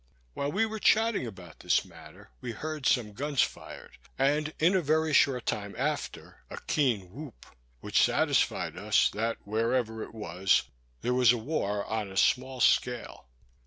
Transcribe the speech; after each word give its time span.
While 0.33 0.51
we 0.51 0.65
were 0.65 0.79
chatting 0.79 1.27
about 1.27 1.59
this 1.59 1.85
matter, 1.85 2.31
we 2.41 2.53
heard 2.53 2.87
some 2.87 3.13
guns 3.13 3.43
fired, 3.43 3.99
and 4.17 4.51
in 4.57 4.75
a 4.75 4.81
very 4.81 5.13
short 5.13 5.45
time 5.45 5.75
after 5.77 6.41
a 6.49 6.59
keen 6.65 7.11
whoop, 7.11 7.45
which 7.81 8.01
satisfied 8.01 8.75
us, 8.79 9.11
that 9.13 9.37
whereever 9.45 10.01
it 10.01 10.15
was, 10.15 10.63
there 11.01 11.13
was 11.13 11.35
war 11.35 11.85
on 11.85 12.11
a 12.11 12.17
small 12.17 12.59
scale. 12.59 13.27